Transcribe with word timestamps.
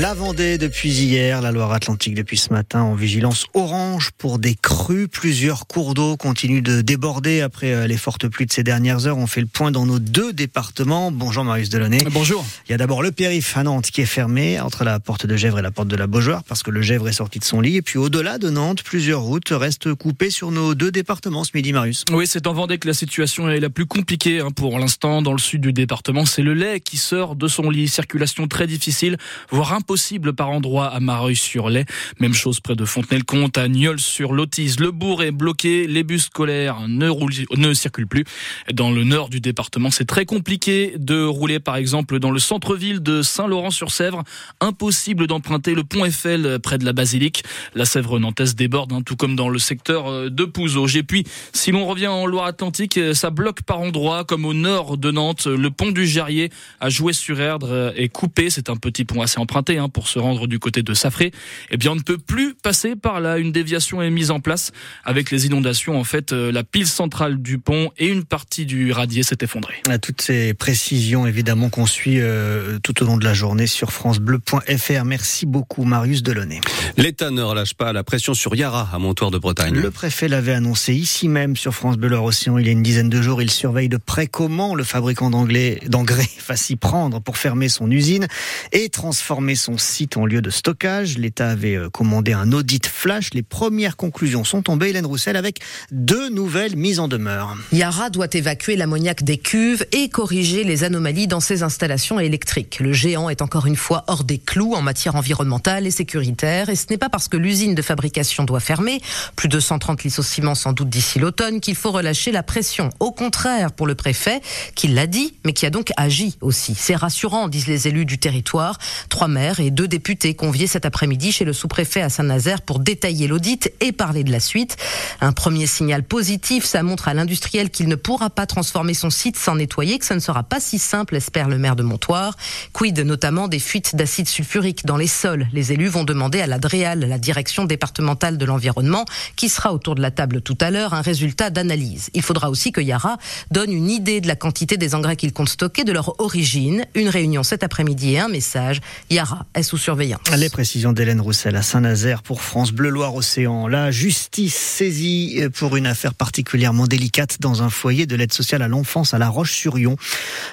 La 0.00 0.14
Vendée 0.14 0.56
depuis 0.56 0.88
hier, 0.88 1.42
la 1.42 1.52
Loire-Atlantique 1.52 2.14
depuis 2.14 2.38
ce 2.38 2.54
matin 2.54 2.80
en 2.80 2.94
vigilance 2.94 3.44
orange 3.52 4.12
pour 4.16 4.38
des 4.38 4.54
crues. 4.54 5.08
Plusieurs 5.08 5.66
cours 5.66 5.92
d'eau 5.92 6.16
continuent 6.16 6.62
de 6.62 6.80
déborder 6.80 7.42
après 7.42 7.74
euh, 7.74 7.86
les 7.86 7.98
fortes 7.98 8.26
pluies 8.26 8.46
de 8.46 8.52
ces 8.52 8.62
dernières 8.62 9.06
heures. 9.06 9.18
On 9.18 9.26
fait 9.26 9.42
le 9.42 9.46
point 9.46 9.70
dans 9.70 9.84
nos 9.84 9.98
deux 9.98 10.32
départements. 10.32 11.12
Bonjour 11.12 11.44
Marius 11.44 11.68
Delaunay. 11.68 11.98
Bonjour. 12.12 12.46
Il 12.66 12.72
y 12.72 12.74
a 12.74 12.78
d'abord 12.78 13.02
le 13.02 13.12
périph' 13.12 13.58
à 13.58 13.62
Nantes 13.62 13.90
qui 13.90 14.00
est 14.00 14.06
fermé 14.06 14.58
entre 14.58 14.84
la 14.84 15.00
porte 15.00 15.26
de 15.26 15.36
Gèvres 15.36 15.58
et 15.58 15.62
la 15.62 15.70
porte 15.70 15.88
de 15.88 15.96
la 15.96 16.06
Beaujoire 16.06 16.44
parce 16.44 16.62
que 16.62 16.70
le 16.70 16.80
Gèvres 16.80 17.10
est 17.10 17.12
sorti 17.12 17.38
de 17.38 17.44
son 17.44 17.60
lit. 17.60 17.76
Et 17.76 17.82
puis 17.82 17.98
au-delà 17.98 18.38
de 18.38 18.48
Nantes, 18.48 18.82
plusieurs 18.82 19.20
routes 19.20 19.50
restent 19.50 19.92
coupées 19.92 20.30
sur 20.30 20.50
nos 20.50 20.74
deux 20.74 20.90
départements 20.90 21.44
ce 21.44 21.50
midi, 21.52 21.74
Marius. 21.74 22.06
Oui, 22.10 22.26
c'est 22.26 22.46
en 22.46 22.54
Vendée 22.54 22.78
que 22.78 22.88
la 22.88 22.94
situation 22.94 23.50
est 23.50 23.60
la 23.60 23.68
plus 23.68 23.84
compliquée 23.84 24.40
hein, 24.40 24.50
pour 24.50 24.78
l'instant. 24.78 25.20
Dans 25.20 25.32
le 25.32 25.38
sud 25.38 25.60
du 25.60 25.74
département, 25.74 26.24
c'est 26.24 26.40
le 26.40 26.54
lait 26.54 26.80
qui 26.80 26.96
sort 26.96 27.36
de 27.36 27.48
son 27.48 27.68
lit. 27.68 27.86
Circulation 27.86 28.48
très 28.48 28.66
difficile, 28.66 29.18
voire 29.50 29.74
impossible 29.74 29.89
par 30.36 30.50
endroit 30.50 30.86
à 30.86 31.00
Mareuil-sur-Lay. 31.00 31.84
Même 32.20 32.32
chose 32.32 32.60
près 32.60 32.76
de 32.76 32.84
Fontenay-le-Comte, 32.84 33.58
à 33.58 33.66
Nieul-sur-Lotise. 33.66 34.78
Le 34.78 34.92
bourg 34.92 35.22
est 35.22 35.32
bloqué, 35.32 35.88
les 35.88 36.04
bus 36.04 36.26
scolaires 36.26 36.86
ne, 36.86 37.74
circulent 37.74 38.06
plus. 38.06 38.24
Dans 38.72 38.92
le 38.92 39.02
nord 39.02 39.30
du 39.30 39.40
département, 39.40 39.90
c'est 39.90 40.04
très 40.04 40.26
compliqué 40.26 40.94
de 40.96 41.24
rouler 41.24 41.58
par 41.58 41.74
exemple 41.74 42.20
dans 42.20 42.30
le 42.30 42.38
centre-ville 42.38 43.00
de 43.00 43.22
Saint-Laurent-sur-Sèvre. 43.22 44.22
Impossible 44.60 45.26
d'emprunter 45.26 45.74
le 45.74 45.82
pont 45.82 46.04
Eiffel 46.04 46.60
près 46.62 46.78
de 46.78 46.84
la 46.84 46.92
basilique. 46.92 47.42
La 47.74 47.84
Sèvre 47.84 48.20
nantaise 48.20 48.54
déborde, 48.54 48.92
hein, 48.92 49.02
tout 49.04 49.16
comme 49.16 49.34
dans 49.34 49.48
le 49.48 49.58
secteur 49.58 50.30
de 50.30 50.44
Pouzauges. 50.44 50.96
Et 50.96 51.02
puis, 51.02 51.24
si 51.52 51.72
l'on 51.72 51.84
revient 51.84 52.06
en 52.06 52.26
Loire-Atlantique, 52.26 53.00
ça 53.12 53.30
bloque 53.30 53.62
par 53.62 53.80
endroits, 53.80 54.24
comme 54.24 54.44
au 54.44 54.54
nord 54.54 54.98
de 54.98 55.10
Nantes. 55.10 55.46
Le 55.46 55.70
pont 55.70 55.90
du 55.90 56.06
Gerrier 56.06 56.50
à 56.78 56.90
Jouer-sur-Erdre 56.90 57.92
est 57.96 58.08
coupé. 58.08 58.50
C'est 58.50 58.70
un 58.70 58.76
petit 58.76 59.04
pont 59.04 59.20
assez 59.20 59.40
emprunté 59.40 59.79
hein, 59.80 59.88
pour 59.88 60.08
se 60.08 60.18
rendre 60.18 60.46
du 60.46 60.58
côté 60.58 60.82
de 60.82 60.94
Safré. 60.94 61.32
Eh 61.70 61.76
bien, 61.76 61.92
on 61.92 61.96
ne 61.96 62.02
peut 62.02 62.18
plus 62.18 62.54
passer 62.54 62.96
par 62.96 63.20
là. 63.20 63.38
Une 63.38 63.52
déviation 63.52 64.02
est 64.02 64.10
mise 64.10 64.30
en 64.30 64.40
place 64.40 64.72
avec 65.04 65.30
les 65.30 65.46
inondations. 65.46 65.98
En 65.98 66.04
fait, 66.04 66.32
euh, 66.32 66.52
la 66.52 66.64
pile 66.64 66.86
centrale 66.86 67.42
du 67.42 67.58
pont 67.58 67.90
et 67.98 68.06
une 68.06 68.24
partie 68.24 68.66
du 68.66 68.92
radier 68.92 69.22
s'est 69.22 69.38
effondrée. 69.42 69.76
À 69.88 69.98
toutes 69.98 70.22
ces 70.22 70.54
précisions, 70.54 71.26
évidemment, 71.26 71.70
qu'on 71.70 71.86
suit 71.86 72.20
euh, 72.20 72.78
tout 72.82 73.02
au 73.02 73.06
long 73.06 73.16
de 73.16 73.24
la 73.24 73.34
journée 73.34 73.66
sur 73.66 73.92
francebleu.fr. 73.92 75.04
Merci 75.04 75.46
beaucoup, 75.46 75.84
Marius 75.84 76.22
Delaunay. 76.22 76.60
L'État 76.96 77.30
ne 77.30 77.42
relâche 77.42 77.74
pas 77.74 77.92
la 77.92 78.04
pression 78.04 78.34
sur 78.34 78.54
Yara 78.54 78.88
à 78.92 78.98
Montoire 78.98 79.30
de 79.30 79.38
Bretagne. 79.38 79.74
Le 79.74 79.90
préfet 79.90 80.28
l'avait 80.28 80.52
annoncé 80.52 80.94
ici 80.94 81.28
même 81.28 81.56
sur 81.56 81.74
France 81.74 81.96
Bleu 81.96 82.16
Océan 82.16 82.58
il 82.58 82.66
y 82.66 82.68
a 82.68 82.72
une 82.72 82.82
dizaine 82.82 83.08
de 83.08 83.22
jours. 83.22 83.42
Il 83.42 83.50
surveille 83.50 83.88
de 83.88 83.96
près 83.96 84.26
comment 84.26 84.74
le 84.74 84.84
fabricant 84.84 85.30
d'engrais 85.30 86.28
va 86.48 86.56
s'y 86.56 86.76
prendre 86.76 87.20
pour 87.20 87.36
fermer 87.36 87.68
son 87.68 87.90
usine 87.90 88.26
et 88.72 88.88
transformer 88.88 89.54
son 89.60 89.78
site 89.78 90.16
en 90.16 90.24
lieu 90.24 90.40
de 90.40 90.50
stockage. 90.50 91.18
L'État 91.18 91.50
avait 91.50 91.76
euh, 91.76 91.90
commandé 91.90 92.32
un 92.32 92.52
audit 92.52 92.86
flash. 92.86 93.34
Les 93.34 93.42
premières 93.42 93.96
conclusions 93.96 94.42
sont 94.42 94.62
tombées, 94.62 94.88
Hélène 94.88 95.06
Roussel, 95.06 95.36
avec 95.36 95.60
deux 95.92 96.30
nouvelles 96.30 96.76
mises 96.76 96.98
en 96.98 97.08
demeure. 97.08 97.56
Yara 97.72 98.10
doit 98.10 98.28
évacuer 98.32 98.76
l'ammoniac 98.76 99.22
des 99.22 99.36
cuves 99.36 99.84
et 99.92 100.08
corriger 100.08 100.64
les 100.64 100.82
anomalies 100.82 101.26
dans 101.26 101.40
ses 101.40 101.62
installations 101.62 102.18
électriques. 102.18 102.80
Le 102.80 102.92
géant 102.92 103.28
est 103.28 103.42
encore 103.42 103.66
une 103.66 103.76
fois 103.76 104.04
hors 104.06 104.24
des 104.24 104.38
clous 104.38 104.74
en 104.74 104.82
matière 104.82 105.14
environnementale 105.14 105.86
et 105.86 105.90
sécuritaire. 105.90 106.70
Et 106.70 106.76
ce 106.76 106.86
n'est 106.88 106.98
pas 106.98 107.10
parce 107.10 107.28
que 107.28 107.36
l'usine 107.36 107.74
de 107.74 107.82
fabrication 107.82 108.44
doit 108.44 108.60
fermer, 108.60 109.00
plus 109.36 109.48
de 109.48 109.60
130 109.60 110.02
licenciements 110.04 110.54
sans 110.54 110.72
doute 110.72 110.88
d'ici 110.88 111.18
l'automne, 111.18 111.60
qu'il 111.60 111.74
faut 111.74 111.90
relâcher 111.90 112.32
la 112.32 112.42
pression. 112.42 112.88
Au 112.98 113.12
contraire, 113.12 113.72
pour 113.72 113.86
le 113.86 113.94
préfet, 113.94 114.40
qui 114.74 114.88
l'a 114.88 115.06
dit, 115.06 115.34
mais 115.44 115.52
qui 115.52 115.66
a 115.66 115.70
donc 115.70 115.92
agi 115.96 116.38
aussi. 116.40 116.74
C'est 116.74 116.96
rassurant, 116.96 117.48
disent 117.48 117.66
les 117.66 117.88
élus 117.88 118.06
du 118.06 118.18
territoire. 118.18 118.78
Trois 119.08 119.28
maires 119.28 119.49
et 119.58 119.70
deux 119.70 119.88
députés 119.88 120.34
conviés 120.34 120.68
cet 120.68 120.84
après-midi 120.84 121.32
chez 121.32 121.44
le 121.44 121.52
sous-préfet 121.52 122.02
à 122.02 122.08
Saint-Nazaire 122.08 122.62
pour 122.62 122.78
détailler 122.78 123.26
l'audit 123.26 123.72
et 123.80 123.90
parler 123.90 124.22
de 124.22 124.30
la 124.30 124.38
suite. 124.38 124.76
Un 125.20 125.32
premier 125.32 125.66
signal 125.66 126.04
positif, 126.04 126.64
ça 126.64 126.82
montre 126.82 127.08
à 127.08 127.14
l'industriel 127.14 127.70
qu'il 127.70 127.88
ne 127.88 127.96
pourra 127.96 128.30
pas 128.30 128.46
transformer 128.46 128.94
son 128.94 129.10
site 129.10 129.36
sans 129.36 129.56
nettoyer, 129.56 129.98
que 129.98 130.04
ça 130.04 130.14
ne 130.14 130.20
sera 130.20 130.42
pas 130.42 130.60
si 130.60 130.78
simple, 130.78 131.16
espère 131.16 131.48
le 131.48 131.58
maire 131.58 131.74
de 131.74 131.82
Montoire. 131.82 132.36
Quid 132.72 133.00
notamment 133.00 133.48
des 133.48 133.58
fuites 133.58 133.96
d'acide 133.96 134.28
sulfurique 134.28 134.86
dans 134.86 134.96
les 134.96 135.06
sols? 135.06 135.48
Les 135.52 135.72
élus 135.72 135.88
vont 135.88 136.04
demander 136.04 136.40
à 136.40 136.46
la 136.46 136.58
DREAL, 136.58 137.00
la 137.00 137.18
direction 137.18 137.64
départementale 137.64 138.38
de 138.38 138.44
l'environnement, 138.44 139.04
qui 139.36 139.48
sera 139.48 139.72
autour 139.72 139.94
de 139.94 140.02
la 140.02 140.10
table 140.10 140.42
tout 140.42 140.58
à 140.60 140.70
l'heure, 140.70 140.94
un 140.94 141.00
résultat 141.00 141.50
d'analyse. 141.50 142.10
Il 142.14 142.22
faudra 142.22 142.50
aussi 142.50 142.72
que 142.72 142.80
Yara 142.80 143.16
donne 143.50 143.72
une 143.72 143.90
idée 143.90 144.20
de 144.20 144.28
la 144.28 144.36
quantité 144.36 144.76
des 144.76 144.94
engrais 144.94 145.16
qu'il 145.16 145.32
compte 145.32 145.48
stocker, 145.48 145.84
de 145.84 145.92
leur 145.92 146.20
origine. 146.20 146.84
Une 146.94 147.08
réunion 147.08 147.42
cet 147.42 147.62
après-midi 147.62 148.14
et 148.14 148.18
un 148.20 148.28
message. 148.28 148.80
Yara 149.08 149.39
est 149.54 149.62
sous 149.62 149.78
surveillance. 149.78 150.20
Les 150.36 150.48
précisions 150.48 150.92
d'Hélène 150.92 151.20
Roussel 151.20 151.56
à 151.56 151.62
Saint-Nazaire 151.62 152.22
pour 152.22 152.42
France 152.42 152.72
Bleu 152.72 152.88
Loire 152.88 153.14
Océan. 153.14 153.66
La 153.68 153.90
justice 153.90 154.54
saisie 154.54 155.40
pour 155.54 155.76
une 155.76 155.86
affaire 155.86 156.14
particulièrement 156.14 156.86
délicate 156.86 157.40
dans 157.40 157.62
un 157.62 157.70
foyer 157.70 158.06
de 158.06 158.16
l'aide 158.16 158.32
sociale 158.32 158.62
à 158.62 158.68
l'enfance 158.68 159.14
à 159.14 159.18
La 159.18 159.28
Roche-sur-Yon. 159.28 159.96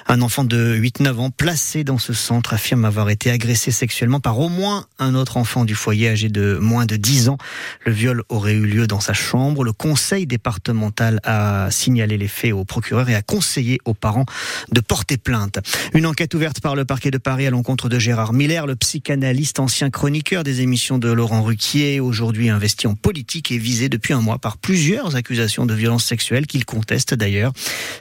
Un 0.06 0.22
enfant 0.22 0.44
de 0.44 0.76
8-9 0.76 1.16
ans 1.18 1.30
placé 1.30 1.84
dans 1.84 1.98
ce 1.98 2.12
centre 2.12 2.54
affirme 2.54 2.84
avoir 2.84 3.10
été 3.10 3.30
agressé 3.30 3.70
sexuellement 3.70 4.20
par 4.20 4.38
au 4.38 4.48
moins 4.48 4.86
un 4.98 5.14
autre 5.14 5.36
enfant 5.36 5.64
du 5.64 5.74
foyer 5.74 6.08
âgé 6.08 6.28
de 6.28 6.58
moins 6.60 6.86
de 6.86 6.96
10 6.96 7.28
ans. 7.28 7.38
Le 7.84 7.92
viol 7.92 8.22
aurait 8.28 8.54
eu 8.54 8.66
lieu 8.66 8.86
dans 8.86 9.00
sa 9.00 9.12
chambre. 9.12 9.64
Le 9.64 9.72
conseil 9.72 10.26
départemental 10.26 11.20
a 11.24 11.70
signalé 11.70 12.18
les 12.18 12.28
faits 12.28 12.52
au 12.52 12.64
procureur 12.64 13.08
et 13.08 13.14
a 13.14 13.22
conseillé 13.22 13.80
aux 13.84 13.94
parents 13.94 14.26
de 14.72 14.80
porter 14.80 15.16
plainte. 15.16 15.58
Une 15.94 16.06
enquête 16.06 16.34
ouverte 16.34 16.60
par 16.60 16.74
le 16.74 16.84
parquet 16.84 17.10
de 17.10 17.18
Paris 17.18 17.46
à 17.46 17.50
l'encontre 17.50 17.88
de 17.88 17.98
Gérard 17.98 18.32
Miller, 18.32 18.66
le 18.66 18.76
psychanalyste 18.78 19.60
ancien 19.60 19.90
chroniqueur 19.90 20.44
des 20.44 20.62
émissions 20.62 20.98
de 20.98 21.10
Laurent 21.10 21.42
Ruquier, 21.42 22.00
aujourd'hui 22.00 22.48
investi 22.48 22.86
en 22.86 22.94
politique 22.94 23.50
et 23.52 23.58
visé 23.58 23.88
depuis 23.88 24.14
un 24.14 24.20
mois 24.20 24.38
par 24.38 24.56
plusieurs 24.56 25.16
accusations 25.16 25.66
de 25.66 25.74
violences 25.74 26.04
sexuelles 26.04 26.46
qu'il 26.46 26.64
conteste 26.64 27.14
d'ailleurs. 27.14 27.52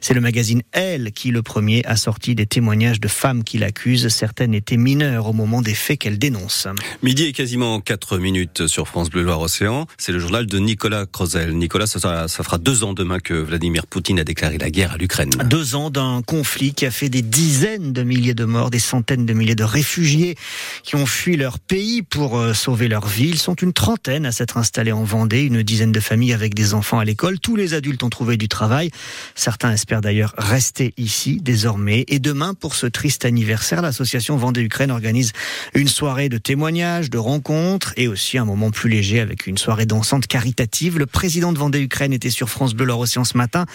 C'est 0.01 0.13
le 0.13 0.21
magazine 0.21 0.61
Elle 0.71 1.11
qui, 1.11 1.31
le 1.31 1.41
premier, 1.41 1.83
a 1.85 1.95
sorti 1.95 2.35
des 2.35 2.45
témoignages 2.45 2.99
de 2.99 3.07
femmes 3.07 3.43
qui 3.43 3.57
l'accusent. 3.57 4.07
Certaines 4.07 4.53
étaient 4.53 4.77
mineures 4.77 5.27
au 5.27 5.33
moment 5.33 5.61
des 5.61 5.73
faits 5.73 5.99
qu'elle 5.99 6.17
dénonce. 6.17 6.67
Midi 7.03 7.25
et 7.25 7.33
quasiment 7.33 7.81
4 7.81 8.17
minutes 8.19 8.67
sur 8.67 8.87
France 8.87 9.09
Bleu 9.09 9.23
Loire-Océan. 9.23 9.87
C'est 9.97 10.11
le 10.11 10.19
journal 10.19 10.45
de 10.45 10.59
Nicolas 10.59 11.05
Crozel. 11.05 11.53
Nicolas, 11.53 11.87
ça, 11.87 12.27
ça 12.27 12.43
fera 12.43 12.57
deux 12.57 12.83
ans 12.83 12.93
demain 12.93 13.19
que 13.19 13.33
Vladimir 13.33 13.87
Poutine 13.87 14.19
a 14.19 14.23
déclaré 14.23 14.57
la 14.57 14.69
guerre 14.69 14.93
à 14.93 14.97
l'Ukraine. 14.97 15.31
Deux 15.45 15.75
ans 15.75 15.89
d'un 15.89 16.21
conflit 16.21 16.73
qui 16.73 16.85
a 16.85 16.91
fait 16.91 17.09
des 17.09 17.21
dizaines 17.21 17.93
de 17.93 18.03
milliers 18.03 18.33
de 18.33 18.45
morts, 18.45 18.69
des 18.69 18.79
centaines 18.79 19.25
de 19.25 19.33
milliers 19.33 19.55
de 19.55 19.63
réfugiés 19.63 20.35
qui 20.83 20.95
ont 20.95 21.05
fui 21.05 21.37
leur 21.37 21.59
pays 21.59 22.01
pour 22.01 22.37
euh, 22.37 22.53
sauver 22.53 22.87
leur 22.87 23.07
vie. 23.07 23.29
Ils 23.29 23.39
sont 23.39 23.55
une 23.55 23.73
trentaine 23.73 24.25
à 24.25 24.31
s'être 24.31 24.57
installés 24.57 24.91
en 24.91 25.03
Vendée, 25.03 25.43
une 25.43 25.63
dizaine 25.63 25.91
de 25.91 25.99
familles 25.99 26.33
avec 26.33 26.53
des 26.53 26.73
enfants 26.73 26.99
à 26.99 27.05
l'école. 27.05 27.39
Tous 27.39 27.55
les 27.55 27.73
adultes 27.73 28.03
ont 28.03 28.09
trouvé 28.09 28.37
du 28.37 28.47
travail. 28.47 28.91
Certains 29.35 29.71
espèrent 29.71 30.01
d'ailleurs 30.01 30.33
rester 30.37 30.93
ici 30.97 31.39
désormais. 31.41 32.05
Et 32.07 32.19
demain, 32.19 32.53
pour 32.53 32.75
ce 32.75 32.87
triste 32.87 33.25
anniversaire, 33.25 33.81
l'association 33.81 34.37
Vendée-Ukraine 34.37 34.91
organise 34.91 35.31
une 35.73 35.87
soirée 35.87 36.29
de 36.29 36.37
témoignages, 36.37 37.09
de 37.09 37.17
rencontres 37.17 37.93
et 37.97 38.07
aussi 38.07 38.37
un 38.37 38.45
moment 38.45 38.71
plus 38.71 38.89
léger 38.89 39.19
avec 39.19 39.47
une 39.47 39.57
soirée 39.57 39.85
dansante 39.85 40.27
caritative. 40.27 40.97
Le 40.97 41.05
président 41.05 41.53
de 41.53 41.57
Vendée-Ukraine 41.57 42.13
était 42.13 42.29
sur 42.29 42.49
France 42.49 42.73
Bleu 42.73 42.87
Océan 42.93 43.23
ce 43.23 43.37
matin. 43.37 43.65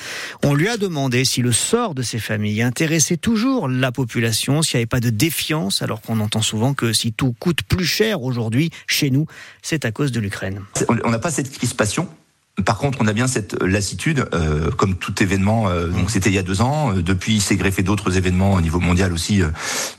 On 0.43 0.55
lui 0.55 0.69
a 0.69 0.77
demandé 0.77 1.25
si 1.25 1.43
le 1.43 1.53
sort 1.53 1.95
de 1.95 2.03
ces 2.03 2.19
familles 2.19 2.63
intéressait 2.63 3.17
toujours 3.17 3.69
la 3.69 3.93
population, 3.93 4.63
s'il 4.63 4.79
n'y 4.79 4.83
avait 4.83 4.87
pas 4.87 5.01
de 5.01 5.11
défiance, 5.11 5.83
alors 5.83 6.01
qu'on 6.01 6.21
entend 6.21 6.43
souvent 6.43 6.75
que 6.75 6.82
si 6.93 7.13
tout 7.13 7.35
coûte 7.39 7.63
plus 7.63 7.85
cher 7.87 8.23
aujourd'hui 8.23 8.71
chez 8.87 9.11
nous, 9.11 9.27
c'est 9.63 9.85
à 9.85 9.93
cause 9.93 10.13
de 10.13 10.21
l'Ukraine. 10.21 10.63
On 10.89 11.11
n'a 11.11 11.19
pas 11.19 11.31
cette 11.31 11.51
crispation 11.51 12.09
par 12.67 12.77
contre, 12.77 12.99
on 13.01 13.07
a 13.07 13.15
bien 13.15 13.27
cette 13.27 13.61
lassitude, 13.63 14.27
euh, 14.35 14.71
comme 14.73 14.97
tout 14.97 15.23
événement. 15.23 15.71
Euh, 15.71 15.89
donc, 15.89 16.11
c'était 16.11 16.29
il 16.29 16.35
y 16.35 16.39
a 16.39 16.43
deux 16.43 16.61
ans. 16.61 16.93
Euh, 16.95 17.03
depuis, 17.03 17.37
il 17.37 17.41
s'est 17.41 17.57
greffé 17.57 17.83
d'autres 17.83 18.19
événements 18.19 18.53
au 18.53 18.61
niveau 18.61 18.79
mondial 18.79 19.15
aussi, 19.15 19.41
euh, 19.41 19.49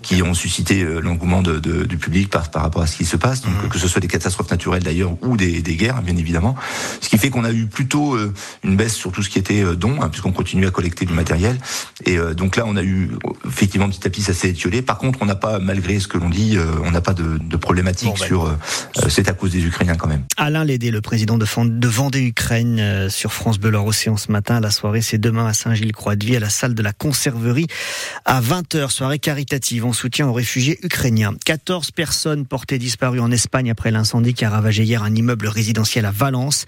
qui 0.04 0.22
ont 0.22 0.36
suscité 0.36 0.84
euh, 0.84 1.00
l'engouement 1.00 1.42
de, 1.42 1.58
de, 1.58 1.84
du 1.84 1.98
public 1.98 2.30
par, 2.30 2.52
par 2.52 2.62
rapport 2.62 2.84
à 2.84 2.88
ce 2.88 2.96
qui 2.96 3.06
se 3.06 3.18
passe. 3.18 3.42
Donc, 3.42 3.54
mmh. 3.54 3.70
que 3.70 3.80
ce 3.80 3.88
soit 3.88 4.02
des 4.02 4.08
catastrophes 4.08 4.52
naturelles 4.52 4.84
d'ailleurs 4.84 5.18
ou 5.24 5.36
des, 5.36 5.64
des, 5.64 5.76
guerres, 5.76 6.04
bien 6.04 6.16
évidemment. 6.16 6.56
Ce 7.02 7.10
qui 7.10 7.18
fait 7.18 7.32
qu'on 7.32 7.44
a 7.44 7.52
eu 7.52 7.66
plutôt 7.66 8.16
une 8.64 8.76
baisse 8.78 8.94
sur 8.94 9.12
tout 9.12 9.24
ce 9.24 9.30
qui 9.30 9.40
était 9.40 9.64
dons, 9.76 10.00
hein, 10.02 10.10
puisqu'on 10.10 10.32
continue 10.32 10.68
à 10.68 10.72
collecter 10.72 11.06
du 11.06 11.14
matériel. 11.14 11.58
Et 12.06 12.18
donc 12.36 12.56
là, 12.56 12.66
on 12.68 12.76
a 12.76 12.84
eu 12.84 13.12
effectivement 13.48 13.90
petit 13.90 14.06
à 14.06 14.10
petit, 14.10 14.22
ça 14.22 14.34
s'est 14.34 14.50
étiolé. 14.50 14.82
Par 14.84 15.00
contre, 15.00 15.20
on 15.22 15.26
n'a 15.26 15.36
pas, 15.36 15.58
malgré 15.58 16.00
ce 16.00 16.08
que 16.08 16.18
l'on 16.18 16.30
dit, 16.30 16.58
on 16.84 16.92
n'a 16.92 17.02
pas 17.02 17.14
de, 17.14 17.40
de 17.40 17.58
problématique 17.58 18.10
bon, 18.10 18.16
ben, 18.20 18.26
sur. 18.26 18.58
c'est 19.10 19.28
à 19.28 19.34
cause 19.34 19.52
des 19.52 19.66
Ukrainiens 19.66 19.96
quand 19.96 20.08
même. 20.08 20.24
Alain 20.38 20.64
Lédé, 20.64 20.92
le 20.92 21.02
président 21.02 21.38
de, 21.38 21.46
de 21.46 21.88
Vendée 21.88 22.22
Ukraine 22.22 22.43
euh, 22.52 23.10
sur 23.10 23.34
France 23.34 23.58
Bleu 23.58 23.78
Océan 23.78 24.18
ce 24.18 24.32
matin. 24.32 24.60
La 24.60 24.70
soirée, 24.70 25.02
c'est 25.02 25.18
demain 25.18 25.48
à 25.48 25.54
Saint-Gilles-Croix-de-Vie, 25.54 26.36
à 26.36 26.40
la 26.40 26.50
salle 26.50 26.76
de 26.76 26.84
la 26.84 26.94
Conserverie, 26.94 27.68
à 28.26 28.42
20h. 28.42 28.90
Soirée 28.90 29.20
caritative 29.20 29.86
en 29.86 29.94
soutien 29.94 30.28
aux 30.28 30.34
réfugiés 30.34 30.80
ukrainiens. 30.84 31.34
14 31.46 31.92
personnes 31.92 32.46
portées 32.46 32.78
disparues 32.78 33.20
en 33.20 33.32
Espagne 33.32 33.72
après 33.72 33.92
l'incendie 33.92 34.34
qui 34.34 34.46
a 34.46 34.50
ravagé 34.50 34.84
hier 34.84 35.04
un 35.04 35.16
immeuble 35.16 35.48
résidentiel 35.48 36.06
à 36.06 36.12
Valence. 36.12 36.66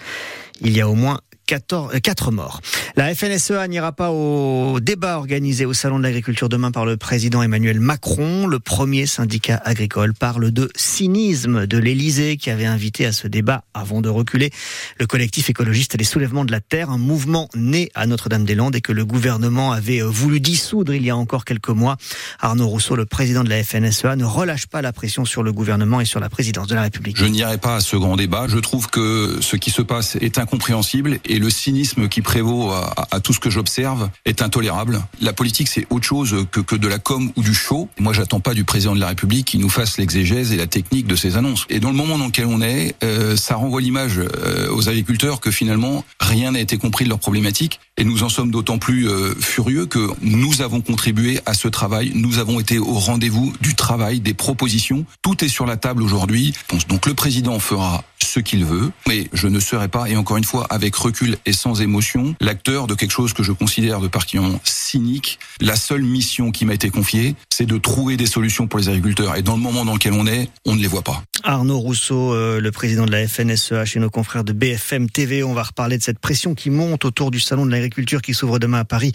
Il 0.62 0.76
y 0.76 0.82
a 0.82 0.88
au 0.88 0.96
moins 0.96 1.20
14, 1.46 2.00
4 2.02 2.32
morts. 2.32 2.62
La 2.96 3.14
FNSEA 3.14 3.68
n'ira 3.68 3.92
pas 3.92 4.12
au 4.12 4.80
débat 4.80 5.18
organisé 5.18 5.66
au 5.66 5.74
Salon 5.74 6.00
de 6.00 6.04
l'Agriculture 6.04 6.50
demain 6.50 6.72
par 6.72 6.86
le 6.86 6.98
président 6.98 7.42
Emmanuel 7.44 7.80
Macron. 7.80 8.48
Le 8.48 8.60
premier 8.60 9.06
syndicat 9.06 9.62
agricole 9.64 10.14
parle 10.14 10.52
de 10.52 10.70
cynisme 10.76 11.68
de 11.68 11.78
l'Élysée 11.78 12.38
qui 12.38 12.50
avait 12.50 12.66
invité 12.66 13.06
à 13.06 13.12
ce 13.12 13.28
débat 13.28 13.64
avant 13.74 14.02
de 14.02 14.10
reculer. 14.10 14.52
Le 15.00 15.08
collectif 15.08 15.50
écologiste 15.50 15.98
Les 15.98 16.04
Soulèvements 16.04 16.46
de 16.46 16.52
la 16.52 16.62
Terre, 16.62 16.90
un 16.90 16.98
mouvement 16.98 17.50
né 17.56 17.92
à 17.96 18.08
Notre-Dame-des-Landes 18.08 18.76
et 18.76 18.82
que 18.82 18.92
le 18.92 19.06
gouvernement 19.06 19.72
avait 19.72 20.02
voulu 20.02 20.40
dissoudre 20.40 20.94
il 20.94 21.06
y 21.06 21.10
a 21.10 21.18
encore 21.18 21.46
quelques 21.46 21.70
mois. 21.70 21.98
Arnaud 22.40 22.68
Rousseau, 22.68 22.96
le 22.96 23.06
président 23.06 23.44
de 23.44 23.50
la 23.50 23.64
FNSEA, 23.64 24.16
ne 24.16 24.26
relâche 24.26 24.68
pas 24.68 24.82
la 24.82 24.94
pression 24.94 25.26
sur 25.26 25.44
le 25.44 25.54
gouvernement 25.54 26.02
et 26.02 26.06
sur 26.06 26.20
la 26.20 26.30
présidence 26.30 26.68
de 26.68 26.76
la 26.76 26.84
République. 26.84 27.18
Je 27.18 27.26
n'irai 27.26 27.58
pas 27.58 27.76
à 27.76 27.80
ce 27.82 27.96
grand 27.96 28.16
débat. 28.16 28.48
Je 28.48 28.58
trouve 28.58 28.88
que 28.88 29.40
ce 29.42 29.56
qui 29.56 29.72
se 29.72 29.82
passe 29.82 30.16
est 30.18 30.38
incompréhensible 30.38 31.20
et 31.26 31.35
le 31.40 31.50
cynisme 31.50 32.08
qui 32.08 32.22
prévaut 32.22 32.72
à, 32.72 33.20
tout 33.20 33.34
ce 33.34 33.40
que 33.40 33.50
j'observe 33.50 34.10
est 34.26 34.42
intolérable. 34.42 35.02
La 35.22 35.34
politique, 35.34 35.68
c'est 35.68 35.88
autre 35.90 36.06
chose 36.06 36.46
que, 36.52 36.76
de 36.76 36.88
la 36.88 37.00
com 37.00 37.32
ou 37.36 37.42
du 37.42 37.54
show. 37.54 37.90
Moi, 38.00 38.14
j'attends 38.14 38.40
pas 38.40 38.54
du 38.54 38.64
président 38.64 38.96
de 38.96 39.00
la 39.00 39.08
République 39.08 39.48
qui 39.48 39.58
nous 39.58 39.70
fasse 39.70 39.98
l'exégèse 39.98 40.52
et 40.52 40.58
la 40.58 40.68
technique 40.68 41.08
de 41.08 41.16
ses 41.16 41.38
annonces. 41.38 41.66
Et 41.70 41.80
dans 41.80 41.90
le 41.90 41.96
moment 41.96 42.18
dans 42.18 42.28
lequel 42.28 42.46
on 42.46 42.62
est, 42.62 42.96
euh, 43.04 43.36
ça 43.36 43.56
renvoie 43.56 43.82
l'image 43.82 44.20
euh, 44.20 44.70
aux 44.72 44.90
agriculteurs 44.90 45.40
que 45.40 45.52
finalement 45.52 46.04
rien 46.20 46.52
n'a 46.52 46.60
été 46.60 46.78
compris 46.78 47.06
de 47.06 47.10
leurs 47.10 47.20
problématiques. 47.20 47.80
Et 47.98 48.04
nous 48.04 48.24
en 48.24 48.30
sommes 48.30 48.52
d'autant 48.52 48.78
plus 48.78 49.08
euh, 49.08 49.34
furieux 49.40 49.86
que 49.86 50.10
nous 50.22 50.62
avons 50.62 50.82
contribué 50.82 51.40
à 51.46 51.54
ce 51.54 51.70
travail. 51.70 52.12
Nous 52.14 52.40
avons 52.40 52.60
été 52.60 52.78
au 52.78 52.96
rendez-vous 52.96 53.54
du 53.62 53.74
travail, 53.74 54.20
des 54.20 54.34
propositions. 54.34 55.06
Tout 55.22 55.46
est 55.46 55.48
sur 55.48 55.66
la 55.66 55.78
table 55.78 56.04
aujourd'hui. 56.04 56.54
Donc 56.90 57.06
le 57.06 57.14
président 57.14 57.58
fera 57.60 58.04
ce 58.22 58.42
qu'il 58.42 58.66
veut, 58.66 58.92
mais 59.08 59.30
je 59.32 59.48
ne 59.48 59.62
serai 59.62 59.88
pas, 59.88 60.10
et 60.10 60.18
encore 60.18 60.36
une 60.36 60.44
fois, 60.44 60.68
avec 60.70 60.94
recul 60.96 61.38
et 61.46 61.54
sans 61.54 61.82
émotion, 61.82 62.36
l'acteur 62.42 62.88
de 62.88 62.94
quelque 62.94 63.12
chose 63.12 63.32
que 63.32 63.44
je 63.44 63.54
considère 63.54 64.02
de 64.02 64.10
particulièrement 64.10 64.60
cynique. 64.66 65.40
La 65.62 65.78
seule 65.78 66.04
mission 66.04 66.52
qui 66.52 66.66
m'a 66.66 66.74
été 66.74 66.90
confiée, 66.90 67.36
c'est 67.50 67.66
de 67.66 67.78
trouver 67.78 68.18
des 68.18 68.26
solutions 68.26 68.68
pour 68.68 68.80
les 68.80 68.90
agriculteurs. 68.90 69.38
Et 69.38 69.42
dans 69.42 69.56
le 69.56 69.62
moment 69.62 69.86
dans 69.86 69.94
lequel 69.94 70.12
on 70.14 70.28
est, 70.28 70.50
on 70.66 70.76
ne 70.76 70.82
les 70.82 70.88
voit 70.88 71.04
pas. 71.04 71.24
Arnaud 71.44 71.78
Rousseau, 71.78 72.34
euh, 72.34 72.60
le 72.60 72.72
président 72.72 73.06
de 73.06 73.12
la 73.12 73.26
FNSEA 73.28 73.86
chez 73.86 74.00
nos 74.00 74.10
confrères 74.10 74.44
de 74.44 74.52
BFM 74.52 75.10
TV. 75.10 75.44
On 75.44 75.54
va 75.54 75.64
reparler 75.64 75.98
de 75.98 76.04
cette 76.04 76.20
pression 76.20 76.56
qui 76.56 76.72
monte 76.72 77.06
autour 77.06 77.30
du 77.32 77.40
salon 77.40 77.66
de 77.66 77.72
l'agriculture 77.72 77.85
qui 77.90 78.34
s'ouvre 78.34 78.60
demain 78.60 78.80
à 78.80 78.86
Paris. 78.86 79.12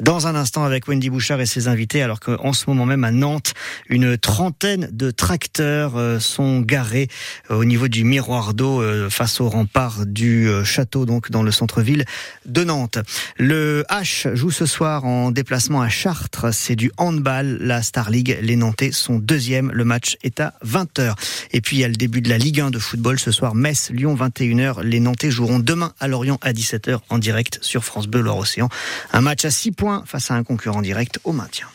Dans 0.00 0.26
un 0.26 0.34
instant 0.34 0.64
avec 0.64 0.88
Wendy 0.88 1.10
Bouchard 1.10 1.40
et 1.40 1.46
ses 1.46 1.68
invités, 1.68 2.02
alors 2.02 2.20
qu'en 2.20 2.52
ce 2.52 2.64
moment 2.68 2.86
même 2.86 3.04
à 3.04 3.10
Nantes, 3.10 3.54
une 3.88 4.16
trentaine 4.16 4.88
de 4.92 5.10
tracteurs 5.10 5.96
euh, 5.96 6.18
sont 6.18 6.60
garés 6.60 7.08
euh, 7.50 7.56
au 7.56 7.64
niveau 7.64 7.88
du 7.88 8.04
miroir 8.04 8.54
d'eau 8.54 8.82
face 9.10 9.40
au 9.40 9.48
rempart 9.48 10.06
du 10.06 10.48
château, 10.64 11.06
donc 11.06 11.30
dans 11.30 11.42
le 11.42 11.50
centre-ville 11.50 12.04
de 12.44 12.64
Nantes. 12.64 12.98
Le 13.36 13.84
H 13.90 14.34
joue 14.34 14.50
ce 14.50 14.66
soir 14.66 15.04
en 15.04 15.30
déplacement 15.30 15.82
à 15.82 15.88
Chartres. 15.88 16.52
C'est 16.52 16.76
du 16.76 16.90
handball, 16.96 17.58
la 17.60 17.82
Star 17.82 18.10
League. 18.10 18.38
Les 18.42 18.56
Nantais 18.56 18.92
sont 18.92 19.18
deuxième. 19.18 19.70
Le 19.72 19.84
match 19.84 20.16
est 20.22 20.40
à 20.40 20.54
20h. 20.64 21.14
Et 21.52 21.60
puis 21.60 21.76
il 21.76 21.80
y 21.80 21.84
a 21.84 21.88
le 21.88 21.94
début 21.94 22.20
de 22.20 22.28
la 22.28 22.38
Ligue 22.38 22.60
1 22.60 22.70
de 22.70 22.78
football 22.78 23.18
ce 23.18 23.30
soir. 23.30 23.54
Metz, 23.54 23.90
Lyon, 23.90 24.14
21h. 24.14 24.82
Les 24.82 25.00
Nantais 25.00 25.30
joueront 25.30 25.58
demain 25.58 25.92
à 26.00 26.08
Lorient 26.08 26.38
à 26.42 26.52
17h 26.52 26.98
en 27.08 27.18
direct 27.18 27.58
sur 27.62 27.84
France 27.84 28.05
Bleu 28.08 28.22
Loire-Océan. 28.22 28.68
Un 29.12 29.20
match 29.20 29.44
à 29.44 29.50
6 29.50 29.72
points 29.72 30.02
face 30.06 30.30
à 30.30 30.34
un 30.34 30.44
concurrent 30.44 30.82
direct 30.82 31.18
au 31.24 31.32
maintien. 31.32 31.66